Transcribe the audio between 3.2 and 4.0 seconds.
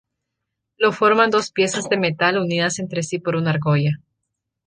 una argolla.